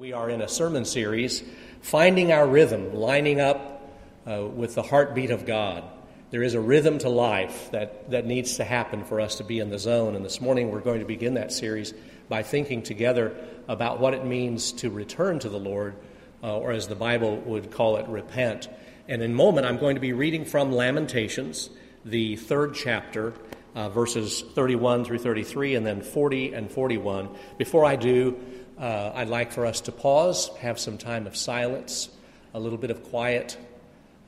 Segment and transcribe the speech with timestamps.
[0.00, 1.42] We are in a sermon series,
[1.82, 3.86] Finding Our Rhythm, lining up
[4.26, 5.84] uh, with the heartbeat of God.
[6.30, 9.58] There is a rhythm to life that, that needs to happen for us to be
[9.58, 10.16] in the zone.
[10.16, 11.92] And this morning we're going to begin that series
[12.30, 13.36] by thinking together
[13.68, 15.96] about what it means to return to the Lord,
[16.42, 18.70] uh, or as the Bible would call it, repent.
[19.06, 21.68] And in a moment, I'm going to be reading from Lamentations,
[22.06, 23.34] the third chapter,
[23.74, 27.28] uh, verses 31 through 33, and then 40 and 41.
[27.58, 28.40] Before I do,
[28.80, 32.08] uh, I'd like for us to pause, have some time of silence,
[32.54, 33.58] a little bit of quiet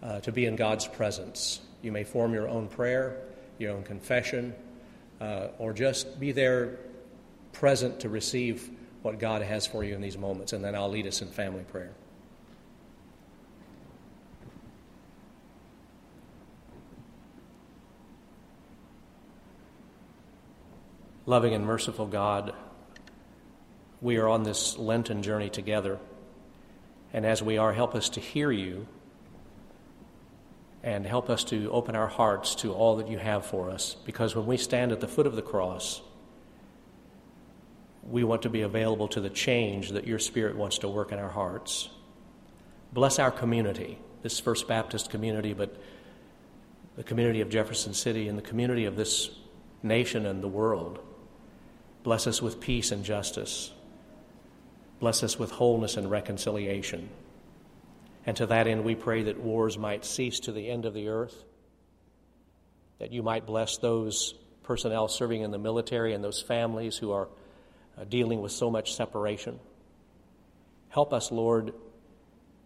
[0.03, 1.61] uh, to be in God's presence.
[1.81, 3.17] You may form your own prayer,
[3.59, 4.55] your own confession,
[5.21, 6.79] uh, or just be there
[7.53, 8.71] present to receive
[9.01, 11.65] what God has for you in these moments, and then I'll lead us in family
[11.65, 11.93] prayer.
[21.25, 22.53] Loving and merciful God,
[24.03, 25.99] we are on this Lenten journey together.
[27.13, 28.87] And as we are, help us to hear you
[30.83, 33.97] and help us to open our hearts to all that you have for us.
[34.05, 36.03] Because when we stand at the foot of the cross,
[38.03, 41.21] we want to be available to the change that your Spirit wants to work in
[41.21, 41.89] our hearts.
[42.93, 45.77] Bless our community, this First Baptist community, but
[46.97, 49.31] the community of Jefferson City and the community of this
[49.85, 50.99] nation and the world.
[52.03, 53.71] Bless us with peace and justice.
[55.03, 57.09] Bless us with wholeness and reconciliation.
[58.25, 61.09] And to that end, we pray that wars might cease to the end of the
[61.09, 61.43] earth,
[63.01, 67.27] that you might bless those personnel serving in the military and those families who are
[67.99, 69.59] uh, dealing with so much separation.
[70.91, 71.75] Help us, Lord,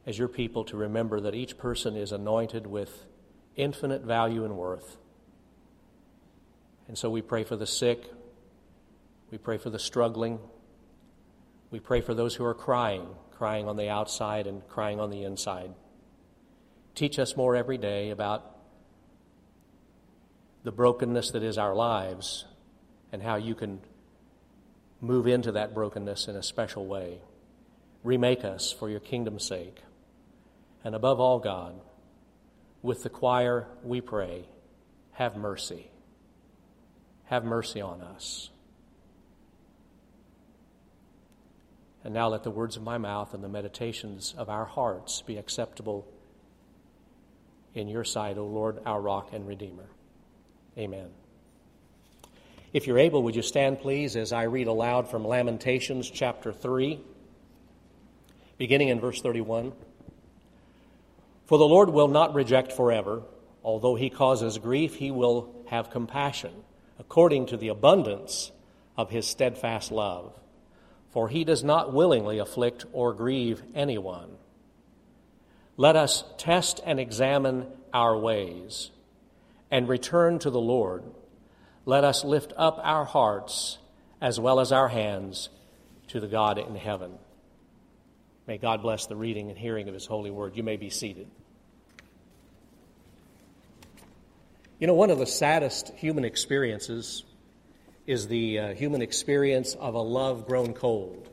[0.05, 3.07] as your people, to remember that each person is anointed with
[3.57, 4.99] infinite value and worth.
[6.87, 8.05] And so we pray for the sick,
[9.31, 10.39] we pray for the struggling.
[11.71, 15.25] We pray for those who are crying, crying on the outside and crying on the
[15.25, 15.75] inside.
[16.95, 18.57] Teach us more every day about
[20.63, 22.45] the brokenness that is our lives
[23.13, 23.81] and how you can
[25.01, 27.19] move into that brokenness in a special way.
[28.03, 29.83] Remake us for your kingdom's sake.
[30.85, 31.81] And above all, God,
[32.83, 34.49] with the choir, we pray,
[35.13, 35.91] have mercy.
[37.25, 38.51] Have mercy on us.
[42.07, 45.39] And now let the words of my mouth and the meditations of our hearts be
[45.39, 46.07] acceptable
[47.75, 49.89] in your sight, O Lord, our rock and redeemer.
[50.79, 51.09] Amen.
[52.73, 57.01] If you're able, would you stand, please, as I read aloud from Lamentations chapter 3,
[58.57, 59.73] beginning in verse 31.
[61.47, 63.23] For the Lord will not reject forever.
[63.65, 66.53] Although he causes grief, he will have compassion,
[67.01, 68.53] according to the abundance
[68.97, 70.33] of his steadfast love
[71.17, 74.29] for he does not willingly afflict or grieve anyone.
[75.79, 78.91] Let us test and examine our ways
[79.71, 81.05] and return to the Lord.
[81.87, 83.79] Let us lift up our hearts
[84.21, 85.49] as well as our hands
[86.09, 87.13] to the God in heaven.
[88.47, 90.55] May God bless the reading and hearing of his holy word.
[90.55, 91.29] You may be seated.
[94.79, 97.25] You know, one of the saddest human experiences
[98.07, 101.29] is the uh, human experience of a love grown cold.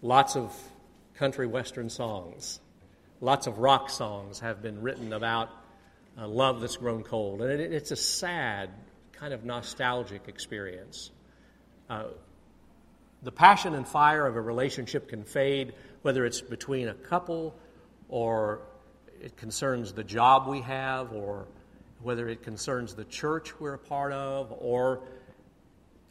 [0.00, 0.54] Lots of
[1.14, 2.60] country western songs,
[3.20, 5.48] lots of rock songs have been written about
[6.16, 7.40] love that's grown cold.
[7.42, 8.70] And it, it's a sad,
[9.12, 11.10] kind of nostalgic experience.
[11.88, 12.04] Uh,
[13.22, 17.54] the passion and fire of a relationship can fade, whether it's between a couple
[18.08, 18.62] or
[19.20, 21.46] it concerns the job we have or
[22.02, 25.00] whether it concerns the church we're a part of or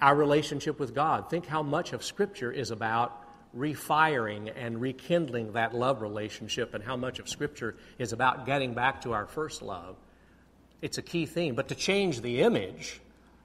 [0.01, 1.29] our relationship with God.
[1.29, 3.17] Think how much of Scripture is about
[3.53, 9.01] refiring and rekindling that love relationship, and how much of Scripture is about getting back
[9.01, 9.97] to our first love.
[10.81, 11.55] It's a key theme.
[11.55, 12.99] But to change the image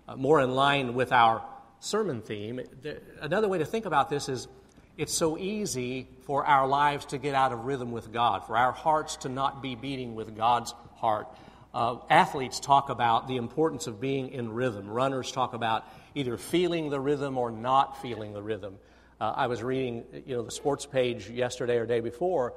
[0.08, 1.42] uh, more in line with our
[1.80, 4.48] sermon theme, the, another way to think about this is
[4.96, 8.72] it's so easy for our lives to get out of rhythm with God, for our
[8.72, 11.28] hearts to not be beating with God's heart.
[11.74, 14.88] Uh, athletes talk about the importance of being in rhythm.
[14.88, 15.84] Runners talk about
[16.16, 18.78] either feeling the rhythm or not feeling the rhythm.
[19.20, 22.54] Uh, I was reading, you know, the sports page yesterday or day before,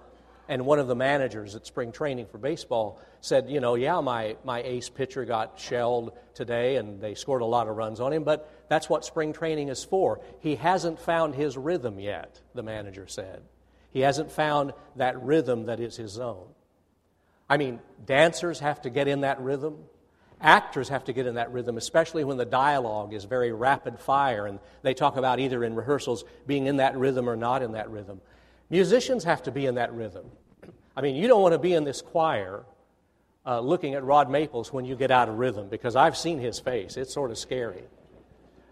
[0.47, 4.37] and one of the managers at spring training for baseball said, you know, yeah, my,
[4.45, 8.23] my ace pitcher got shelled today and they scored a lot of runs on him,
[8.23, 10.21] but that's what spring training is for.
[10.39, 13.43] He hasn't found his rhythm yet, the manager said.
[13.91, 16.45] He hasn't found that rhythm that is his own.
[17.49, 19.77] I mean, dancers have to get in that rhythm.
[20.41, 24.45] Actors have to get in that rhythm, especially when the dialogue is very rapid fire
[24.45, 27.89] and they talk about either in rehearsals being in that rhythm or not in that
[27.89, 28.21] rhythm.
[28.69, 30.25] Musicians have to be in that rhythm.
[30.95, 32.63] I mean, you don't want to be in this choir
[33.45, 36.59] uh, looking at Rod Maples when you get out of rhythm because I've seen his
[36.59, 36.95] face.
[36.95, 37.83] It's sort of scary.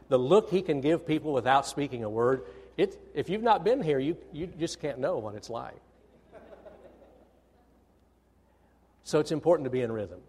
[0.07, 2.43] The look he can give people without speaking a word,
[2.77, 5.75] it, if you've not been here, you, you just can't know what it's like.
[9.03, 10.19] So it's important to be in rhythm.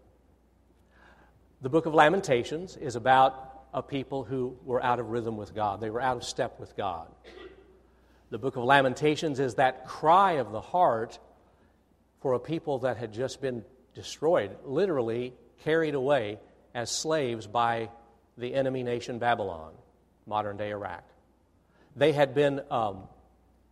[1.61, 5.81] The book of Lamentations is about a people who were out of rhythm with God,
[5.81, 7.07] they were out of step with God.
[8.29, 11.19] The book of Lamentations is that cry of the heart
[12.21, 15.33] for a people that had just been destroyed, literally
[15.63, 16.39] carried away
[16.73, 17.89] as slaves by
[18.37, 19.73] the enemy nation Babylon,
[20.25, 21.03] modern day Iraq.
[21.95, 23.03] They had been um,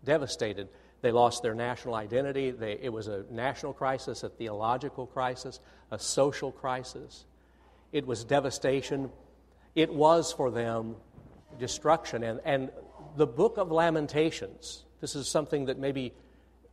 [0.04, 0.68] devastated.
[1.02, 2.52] They lost their national identity.
[2.52, 5.60] They, it was a national crisis, a theological crisis,
[5.92, 7.26] a social crisis.
[7.92, 9.10] It was devastation.
[9.76, 10.96] It was for them
[11.60, 12.24] destruction.
[12.24, 12.70] And, and
[13.16, 16.14] the book of Lamentations, this is something that maybe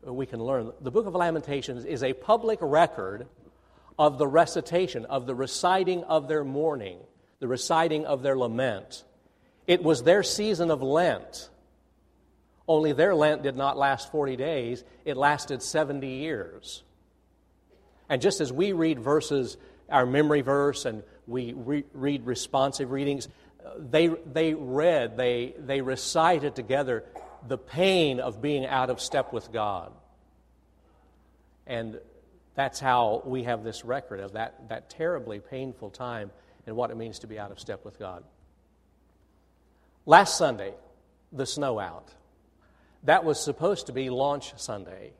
[0.02, 0.72] we can learn.
[0.80, 3.26] The book of Lamentations is a public record
[3.98, 6.98] of the recitation, of the reciting of their mourning,
[7.40, 9.04] the reciting of their lament.
[9.66, 11.48] It was their season of Lent.
[12.66, 16.82] Only their Lent did not last 40 days, it lasted 70 years.
[18.08, 19.56] And just as we read verses,
[19.88, 23.28] our memory verse, and we re- read responsive readings,
[23.78, 27.04] they, they read, they, they recited together
[27.46, 29.92] the pain of being out of step with God.
[31.66, 31.98] And
[32.54, 36.30] that's how we have this record of that, that terribly painful time
[36.66, 38.22] and what it means to be out of step with God.
[40.06, 40.74] Last Sunday,
[41.32, 42.08] the snow out.
[43.04, 45.12] That was supposed to be launch Sunday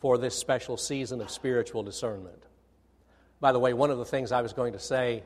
[0.00, 2.42] for this special season of spiritual discernment.
[3.40, 5.22] By the way, one of the things I was going to say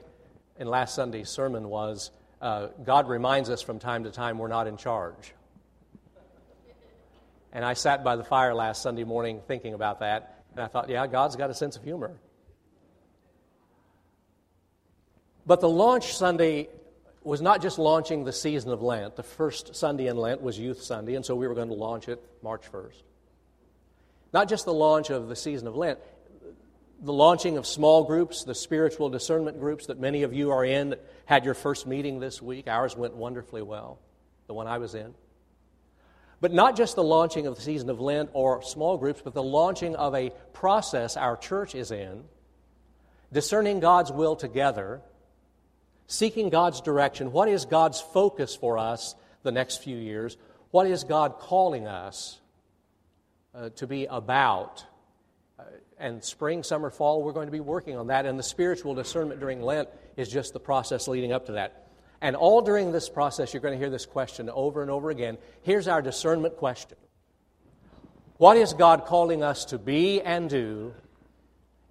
[0.59, 2.11] in last Sunday's sermon was
[2.41, 5.35] uh, God reminds us from time to time we're not in charge.
[7.53, 10.89] And I sat by the fire last Sunday morning thinking about that, and I thought,
[10.89, 12.17] yeah, God's got a sense of humor.
[15.47, 16.69] But the launch Sunday
[17.23, 19.17] was not just launching the season of Lent.
[19.17, 22.09] The first Sunday in Lent was Youth Sunday, and so we were going to launch
[22.09, 23.03] it March 1st.
[24.33, 25.99] Not just the launch of the season of Lent,
[27.03, 30.91] the launching of small groups, the spiritual discernment groups that many of you are in,
[30.91, 32.69] that had your first meeting this week.
[32.69, 33.99] Ours went wonderfully well,
[34.47, 35.15] the one I was in.
[36.41, 39.43] But not just the launching of the season of Lent or small groups, but the
[39.43, 42.25] launching of a process our church is in,
[43.33, 45.01] discerning God's will together,
[46.07, 47.33] seeking God's direction.
[47.33, 50.37] What is God's focus for us the next few years?
[50.71, 52.39] What is God calling us
[53.55, 54.85] uh, to be about?
[56.01, 58.27] And spring, summer, fall, we're going to be working on that.
[58.27, 61.87] And the spiritual discernment during Lent is just the process leading up to that.
[62.21, 65.39] And all during this process, you're going to hear this question over and over again.
[65.63, 66.99] Here's our discernment question
[68.37, 70.95] What is God calling us to be and do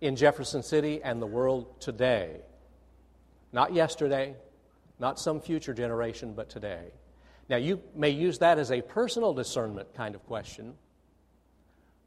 [0.01, 2.41] in Jefferson City and the world today?
[3.51, 4.35] Not yesterday,
[4.99, 6.91] not some future generation, but today.
[7.49, 10.75] Now, you may use that as a personal discernment kind of question.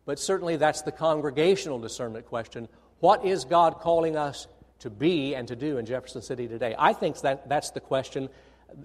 [0.05, 2.69] But certainly that's the congregational discernment question.
[3.01, 4.47] What is God calling us
[4.81, 6.75] to be and to do in Jefferson City today?
[6.79, 8.29] I think that that's the question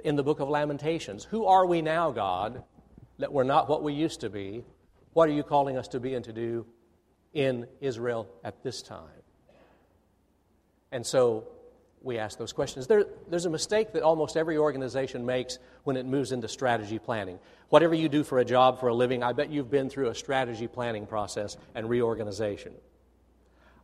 [0.03, 1.23] in the book of Lamentations.
[1.23, 2.63] Who are we now, God,
[3.19, 4.63] that we're not what we used to be?
[5.13, 6.65] What are you calling us to be and to do
[7.33, 9.09] in Israel at this time?
[10.91, 11.47] And so
[12.01, 12.87] we ask those questions.
[12.87, 17.39] There, there's a mistake that almost every organization makes when it moves into strategy planning.
[17.69, 20.15] Whatever you do for a job, for a living, I bet you've been through a
[20.15, 22.73] strategy planning process and reorganization.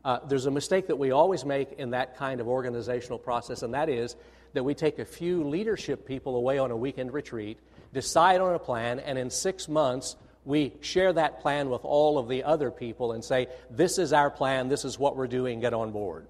[0.05, 3.73] Uh, there's a mistake that we always make in that kind of organizational process, and
[3.73, 4.15] that is
[4.53, 7.57] that we take a few leadership people away on a weekend retreat,
[7.93, 10.15] decide on a plan, and in six months,
[10.45, 14.29] we share that plan with all of the other people and say, This is our
[14.29, 16.27] plan, this is what we're doing, get on board.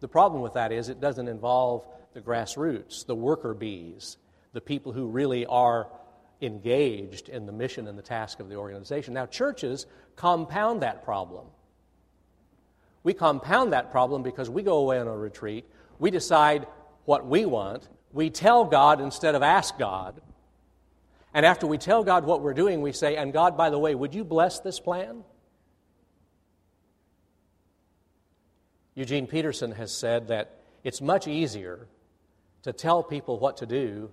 [0.00, 4.16] The problem with that is it doesn't involve the grassroots, the worker bees,
[4.52, 5.88] the people who really are
[6.40, 9.14] engaged in the mission and the task of the organization.
[9.14, 9.86] Now, churches
[10.16, 11.46] compound that problem.
[13.02, 15.66] We compound that problem because we go away on a retreat,
[15.98, 16.66] we decide
[17.04, 20.20] what we want, we tell God instead of ask God.
[21.34, 23.94] And after we tell God what we're doing, we say, And God, by the way,
[23.94, 25.24] would you bless this plan?
[28.94, 31.86] Eugene Peterson has said that it's much easier
[32.62, 34.10] to tell people what to do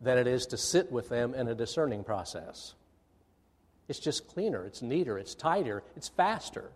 [0.00, 2.74] than it is to sit with them in a discerning process.
[3.88, 6.70] It's just cleaner, it's neater, it's tighter, it's faster.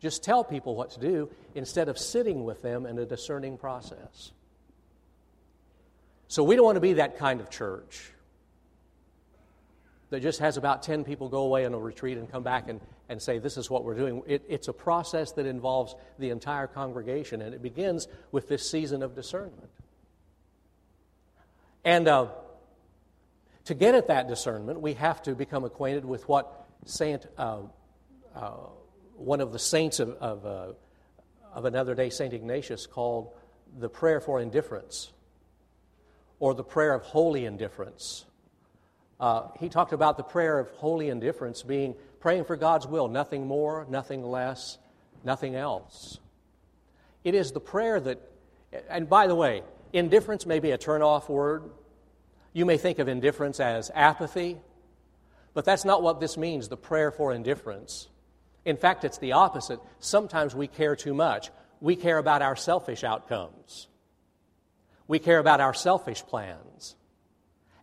[0.00, 4.32] Just tell people what to do instead of sitting with them in a discerning process.
[6.28, 8.10] So we don't want to be that kind of church
[10.14, 12.80] that just has about 10 people go away on a retreat and come back and,
[13.08, 14.22] and say, This is what we're doing.
[14.28, 19.02] It, it's a process that involves the entire congregation, and it begins with this season
[19.02, 19.68] of discernment.
[21.84, 22.28] And uh,
[23.64, 27.62] to get at that discernment, we have to become acquainted with what Saint, uh,
[28.36, 28.50] uh,
[29.16, 30.72] one of the saints of, of, uh,
[31.52, 32.32] of another day, St.
[32.32, 33.32] Ignatius, called
[33.76, 35.10] the prayer for indifference
[36.38, 38.26] or the prayer of holy indifference.
[39.20, 43.46] Uh, he talked about the prayer of holy indifference being praying for God's will, nothing
[43.46, 44.78] more, nothing less,
[45.24, 46.18] nothing else.
[47.22, 48.18] It is the prayer that,
[48.88, 51.64] and by the way, indifference may be a turn-off word.
[52.52, 54.58] You may think of indifference as apathy,
[55.54, 58.08] but that's not what this means, the prayer for indifference.
[58.64, 59.78] In fact, it's the opposite.
[60.00, 61.50] Sometimes we care too much.
[61.80, 63.88] We care about our selfish outcomes.
[65.06, 66.96] We care about our selfish plans.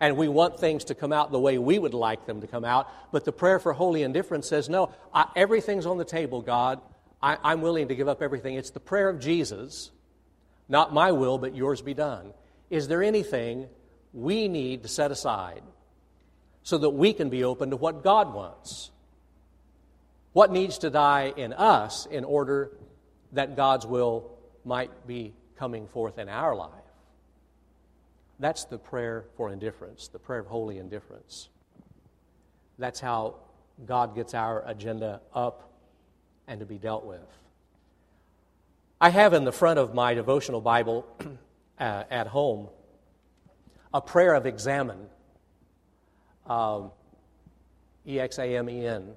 [0.02, 2.66] And we want things to come out the way we would like them to come
[2.66, 2.92] out.
[3.12, 6.82] But the prayer for holy indifference says, No, I, everything's on the table, God.
[7.22, 8.56] I, I'm willing to give up everything.
[8.56, 9.92] It's the prayer of Jesus,
[10.68, 12.34] not my will, but yours be done.
[12.72, 13.68] Is there anything
[14.12, 15.62] we need to set aside
[16.64, 18.90] so that we can be open to what God wants?
[20.34, 22.72] What needs to die in us in order
[23.34, 24.32] that God's will
[24.66, 26.72] might be coming forth in our life?
[28.42, 31.50] That's the prayer for indifference, the prayer of holy indifference.
[32.80, 33.36] That's how
[33.86, 35.72] God gets our agenda up
[36.48, 37.22] and to be dealt with.
[39.00, 41.06] I have in the front of my devotional Bible
[41.80, 42.70] uh, at home
[43.94, 44.98] a prayer of examen,
[46.48, 46.90] um,
[48.08, 49.14] E X A M E N.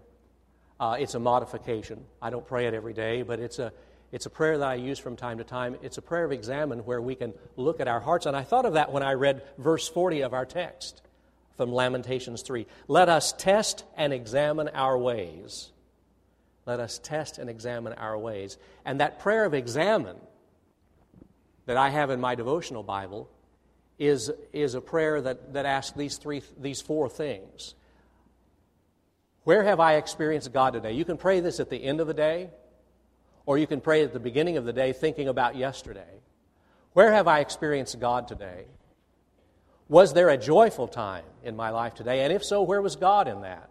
[0.78, 2.04] Uh, it's a modification.
[2.20, 3.72] I don't pray it every day, but it's a,
[4.14, 5.74] it's a prayer that I use from time to time.
[5.82, 8.26] It's a prayer of examen where we can look at our hearts.
[8.26, 11.02] And I thought of that when I read verse 40 of our text
[11.56, 12.64] from Lamentations 3.
[12.86, 15.72] Let us test and examine our ways.
[16.64, 18.56] Let us test and examine our ways.
[18.84, 20.14] And that prayer of examen
[21.66, 23.28] that I have in my devotional Bible
[23.98, 27.74] is, is a prayer that, that asks these, three, these four things.
[29.42, 30.92] Where have I experienced God today?
[30.92, 32.50] You can pray this at the end of the day.
[33.46, 36.20] Or you can pray at the beginning of the day thinking about yesterday.
[36.92, 38.66] Where have I experienced God today?
[39.88, 42.24] Was there a joyful time in my life today?
[42.24, 43.70] And if so, where was God in that?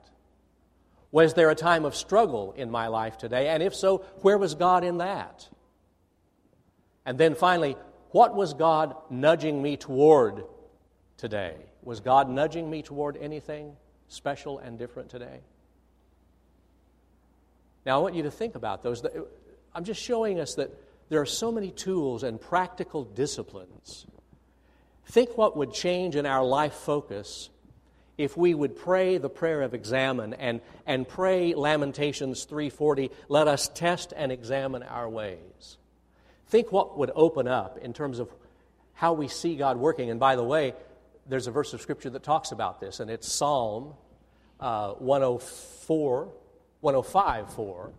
[1.12, 3.50] Was there a time of struggle in my life today?
[3.50, 5.48] And if so, where was God in that?
[7.06, 7.78] And then finally,
[8.12, 10.44] what was God nudging me toward
[11.18, 11.56] today?
[11.84, 13.76] Was God nudging me toward anything
[14.08, 15.40] special and different today?
[17.86, 19.04] Now, I want you to think about those.
[19.76, 20.72] I'm just showing us that
[21.10, 24.06] there are so many tools and practical disciplines.
[25.08, 27.50] Think what would change in our life focus
[28.18, 33.68] if we would pray the prayer of examen and, and pray Lamentations 3:40, let us
[33.70, 35.78] test and examine our ways.
[36.48, 38.30] Think what would open up in terms of
[38.94, 40.12] how we see God working.
[40.12, 40.74] And by the way,
[41.28, 43.94] there's a verse of Scripture that talks about this, and it's Psalm
[44.60, 46.32] uh, 104,
[46.82, 47.92] 105 4.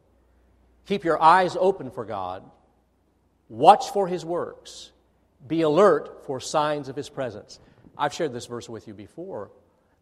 [0.87, 2.43] Keep your eyes open for God.
[3.49, 4.91] Watch for His works.
[5.47, 7.59] Be alert for signs of His presence.
[7.97, 9.50] I've shared this verse with you before,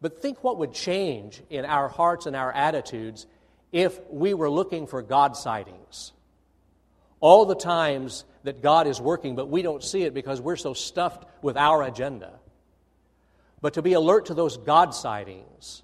[0.01, 3.27] but think what would change in our hearts and our attitudes
[3.71, 6.13] if we were looking for God sightings.
[7.21, 10.75] All the times that God is working, but we don't see it because we're so
[10.75, 12.33] stuffed with our agenda.
[13.61, 15.83] But to be alert to those God sightings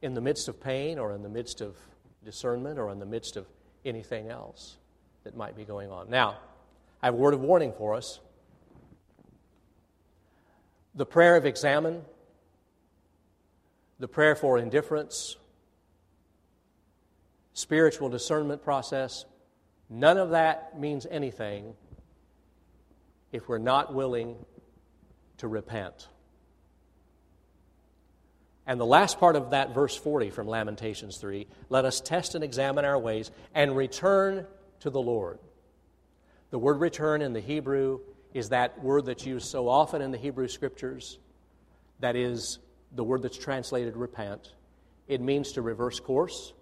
[0.00, 1.76] in the midst of pain or in the midst of
[2.24, 3.46] discernment or in the midst of
[3.84, 4.76] anything else
[5.24, 6.10] that might be going on.
[6.10, 6.38] Now,
[7.02, 8.20] I have a word of warning for us.
[10.94, 12.02] The prayer of examen,
[13.98, 15.36] the prayer for indifference,
[17.54, 19.24] spiritual discernment process,
[19.88, 21.74] none of that means anything
[23.32, 24.36] if we're not willing
[25.38, 26.08] to repent.
[28.66, 32.44] And the last part of that, verse 40 from Lamentations 3 let us test and
[32.44, 34.46] examine our ways and return
[34.80, 35.38] to the Lord.
[36.50, 38.00] The word return in the Hebrew
[38.34, 41.18] is that word that's used so often in the Hebrew scriptures.
[42.00, 42.58] That is
[42.92, 44.52] the word that's translated repent.
[45.08, 46.52] It means to reverse course,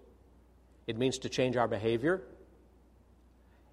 [0.87, 2.21] it means to change our behavior.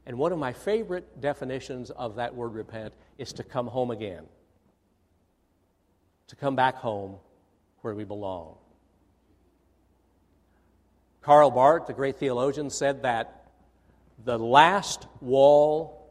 [0.06, 4.24] And one of my favorite definitions of that word repent is to come home again,
[6.28, 7.16] to come back home
[7.82, 8.56] where we belong.
[11.22, 13.50] Karl Barth, the great theologian, said that
[14.24, 16.08] the last wall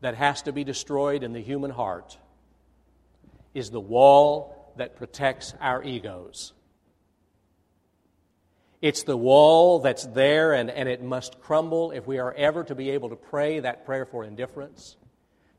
[0.00, 2.18] that has to be destroyed in the human heart
[3.54, 6.52] is the wall that protects our egos.
[8.80, 12.74] It's the wall that's there and, and it must crumble if we are ever to
[12.74, 14.96] be able to pray that prayer for indifference,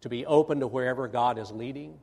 [0.02, 1.98] to be open to wherever God is leading.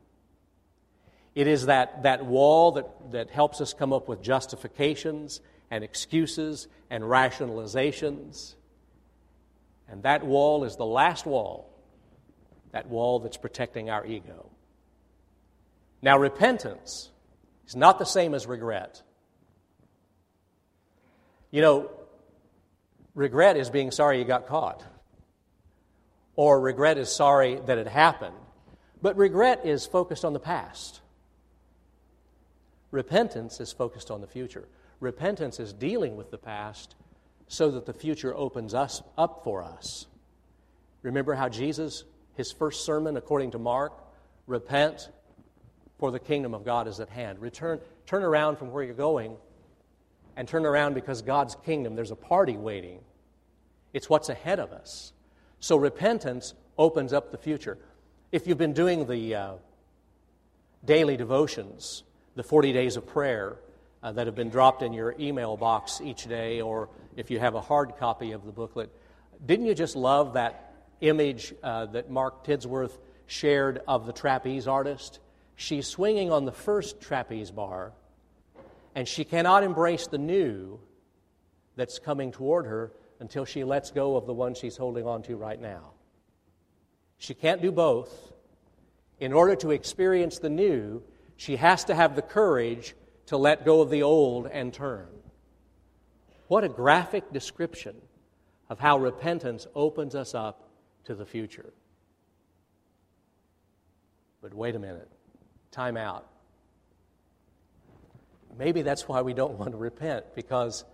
[1.34, 6.66] It is that, that wall that, that helps us come up with justifications and excuses
[6.90, 8.54] and rationalizations.
[9.88, 11.72] And that wall is the last wall,
[12.72, 14.50] that wall that's protecting our ego.
[16.02, 17.10] Now, repentance
[17.66, 19.02] is not the same as regret.
[21.50, 21.90] You know,
[23.14, 24.82] regret is being sorry you got caught,
[26.36, 28.36] or regret is sorry that it happened.
[29.02, 30.99] But regret is focused on the past.
[32.90, 34.68] Repentance is focused on the future.
[34.98, 36.94] Repentance is dealing with the past
[37.48, 40.06] so that the future opens us up for us.
[41.02, 42.04] Remember how Jesus,
[42.34, 43.92] his first sermon, according to Mark,
[44.46, 45.08] repent,
[45.98, 47.40] for the kingdom of God is at hand.
[47.40, 49.36] Return, turn around from where you're going
[50.36, 53.00] and turn around because God's kingdom, there's a party waiting.
[53.92, 55.12] It's what's ahead of us.
[55.60, 57.78] So repentance opens up the future.
[58.32, 59.52] If you've been doing the uh,
[60.84, 62.02] daily devotions,
[62.34, 63.56] the 40 days of prayer
[64.02, 67.54] uh, that have been dropped in your email box each day, or if you have
[67.54, 68.90] a hard copy of the booklet,
[69.44, 75.18] didn't you just love that image uh, that Mark Tidsworth shared of the trapeze artist?
[75.56, 77.92] She's swinging on the first trapeze bar
[78.94, 80.80] and she cannot embrace the new
[81.76, 85.36] that's coming toward her until she lets go of the one she's holding on to
[85.36, 85.92] right now.
[87.18, 88.32] She can't do both.
[89.20, 91.02] In order to experience the new,
[91.40, 92.94] she has to have the courage
[93.24, 95.06] to let go of the old and turn.
[96.48, 97.96] What a graphic description
[98.68, 100.68] of how repentance opens us up
[101.04, 101.72] to the future.
[104.42, 105.08] But wait a minute.
[105.70, 106.26] Time out.
[108.58, 110.84] Maybe that's why we don't want to repent, because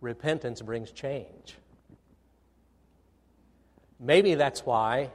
[0.00, 1.58] repentance brings change.
[4.00, 5.10] Maybe that's why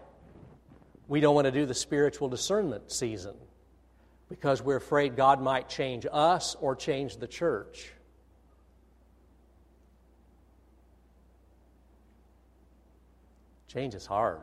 [1.08, 3.34] we don't want to do the spiritual discernment season,
[4.30, 7.92] because we're afraid God might change us or change the church.
[13.68, 14.40] Change is hard.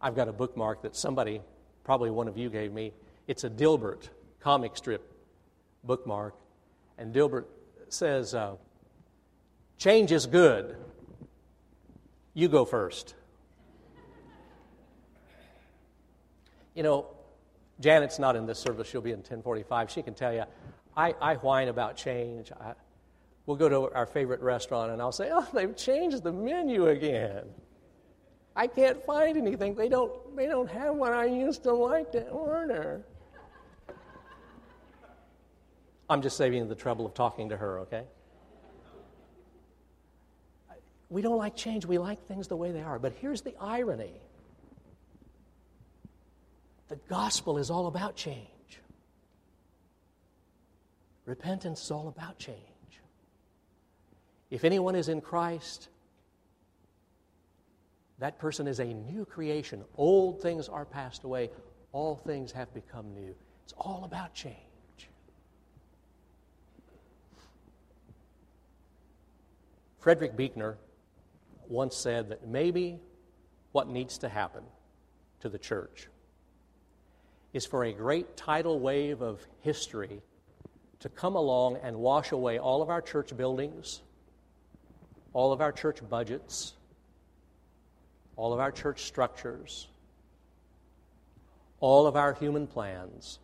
[0.00, 1.40] I've got a bookmark that somebody,
[1.82, 2.92] probably one of you, gave me.
[3.26, 4.08] It's a Dilbert
[4.40, 5.10] comic strip
[5.82, 6.34] bookmark.
[6.98, 7.46] And Dilbert
[7.88, 8.56] says, uh,
[9.78, 10.76] Change is good.
[12.32, 13.14] You go first.
[16.74, 17.06] You know,
[17.80, 18.88] Janet's not in this service.
[18.88, 19.90] She'll be in 1045.
[19.90, 20.44] She can tell you,
[20.96, 22.52] I, I whine about change.
[22.52, 22.74] I,
[23.46, 27.44] we'll go to our favorite restaurant and I'll say, oh, they've changed the menu again.
[28.56, 29.74] I can't find anything.
[29.74, 33.04] They don't, they don't have what I used to like to order.
[36.08, 38.04] I'm just saving the trouble of talking to her, okay?
[41.10, 41.86] We don't like change.
[41.86, 42.98] We like things the way they are.
[42.98, 44.12] But here's the irony
[46.94, 48.46] the gospel is all about change.
[51.26, 52.60] Repentance is all about change.
[54.48, 55.88] If anyone is in Christ,
[58.20, 59.82] that person is a new creation.
[59.96, 61.50] Old things are passed away,
[61.90, 63.34] all things have become new.
[63.64, 64.54] It's all about change.
[69.98, 70.76] Frederick Buechner
[71.66, 73.00] once said that maybe
[73.72, 74.62] what needs to happen
[75.40, 76.08] to the church
[77.54, 80.20] is for a great tidal wave of history
[80.98, 84.02] to come along and wash away all of our church buildings,
[85.32, 86.74] all of our church budgets,
[88.36, 89.86] all of our church structures,
[91.78, 93.38] all of our human plans.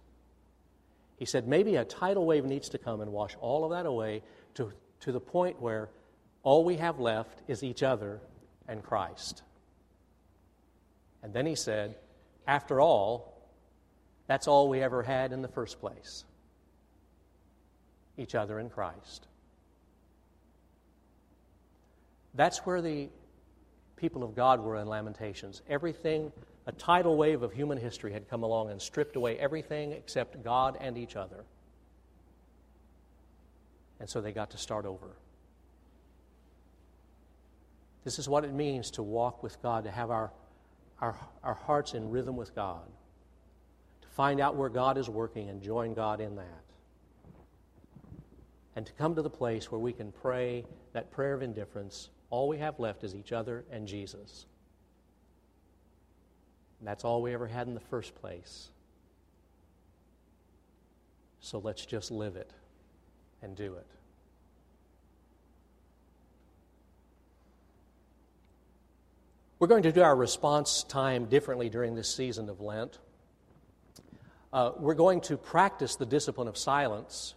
[1.16, 4.22] He said maybe a tidal wave needs to come and wash all of that away
[4.54, 5.88] to, to the point where
[6.42, 8.20] all we have left is each other
[8.66, 9.42] and Christ.
[11.22, 11.94] And then he said,
[12.46, 13.39] After all,
[14.30, 16.24] that's all we ever had in the first place
[18.16, 19.26] each other in Christ.
[22.34, 23.08] That's where the
[23.96, 25.62] people of God were in Lamentations.
[25.68, 26.30] Everything,
[26.68, 30.78] a tidal wave of human history had come along and stripped away everything except God
[30.80, 31.44] and each other.
[33.98, 35.08] And so they got to start over.
[38.04, 40.30] This is what it means to walk with God, to have our,
[41.00, 42.86] our, our hearts in rhythm with God,
[44.10, 46.64] Find out where God is working and join God in that.
[48.76, 52.48] And to come to the place where we can pray that prayer of indifference, all
[52.48, 54.46] we have left is each other and Jesus.
[56.78, 58.68] And that's all we ever had in the first place.
[61.40, 62.50] So let's just live it
[63.42, 63.86] and do it.
[69.58, 72.98] We're going to do our response time differently during this season of Lent.
[74.52, 77.34] Uh, we're going to practice the discipline of silence.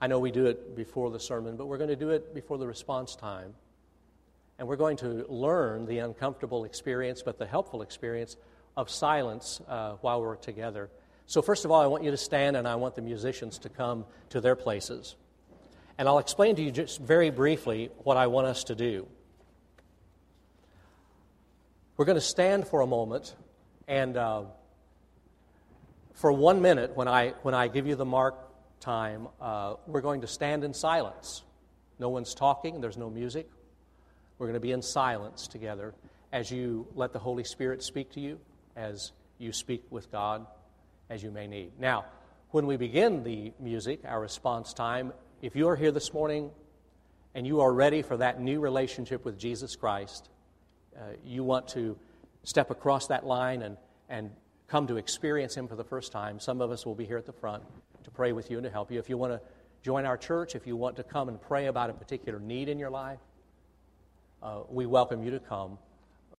[0.00, 2.58] I know we do it before the sermon, but we're going to do it before
[2.58, 3.54] the response time.
[4.58, 8.36] And we're going to learn the uncomfortable experience, but the helpful experience
[8.76, 10.90] of silence uh, while we're together.
[11.26, 13.68] So, first of all, I want you to stand and I want the musicians to
[13.68, 15.16] come to their places.
[15.98, 19.08] And I'll explain to you just very briefly what I want us to do.
[21.96, 23.34] We're going to stand for a moment,
[23.88, 24.42] and uh,
[26.14, 28.36] for one minute, when I, when I give you the mark
[28.80, 31.42] time, uh, we're going to stand in silence.
[31.98, 33.48] No one's talking, there's no music.
[34.38, 35.94] We're going to be in silence together
[36.32, 38.38] as you let the Holy Spirit speak to you,
[38.76, 40.46] as you speak with God,
[41.10, 41.72] as you may need.
[41.78, 42.06] Now,
[42.50, 46.50] when we begin the music, our response time, if you are here this morning
[47.34, 50.28] and you are ready for that new relationship with Jesus Christ,
[50.96, 51.96] uh, you want to
[52.44, 53.76] step across that line and,
[54.08, 54.30] and
[54.74, 57.24] come to experience Him for the first time, some of us will be here at
[57.24, 57.62] the front
[58.02, 58.98] to pray with you and to help you.
[58.98, 59.40] If you want to
[59.84, 62.76] join our church, if you want to come and pray about a particular need in
[62.76, 63.20] your life,
[64.42, 65.78] uh, we welcome you to come